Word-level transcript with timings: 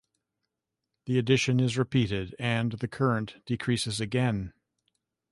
The 1.05 1.19
addition 1.19 1.59
is 1.59 1.77
repeated, 1.77 2.33
and 2.39 2.71
the 2.71 2.87
current 2.87 3.35
decreases 3.45 4.01
again. 4.01 4.51